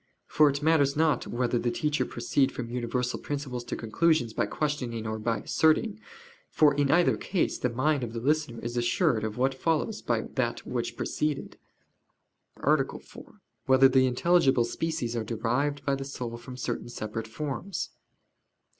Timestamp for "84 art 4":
13.21-13.41